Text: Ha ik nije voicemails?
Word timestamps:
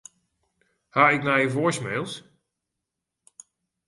Ha 0.95 1.05
ik 1.15 1.23
nije 1.27 1.49
voicemails? 1.55 2.13